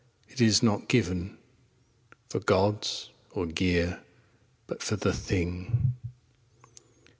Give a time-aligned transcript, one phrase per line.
[0.27, 1.37] It is not given
[2.31, 4.01] For goods or gear,
[4.65, 5.93] But for The Thing.